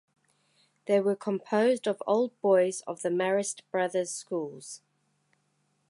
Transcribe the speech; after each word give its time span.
They 0.87 0.99
were 0.99 1.15
composed 1.15 1.85
of 1.87 2.01
old 2.07 2.31
boys 2.41 2.81
of 2.87 3.03
the 3.03 3.09
Marist 3.09 3.61
Brothers’ 3.71 4.09
schools. 4.09 4.81